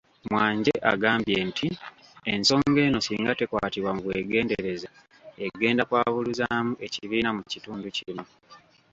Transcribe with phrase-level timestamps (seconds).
[0.29, 1.67] Mwanje agambye nti
[2.33, 4.89] ensonga eno singa tekwatibwa mu bwegendereza
[5.45, 8.23] egenda kwabuluzaamu ekibiina mukitundu kino.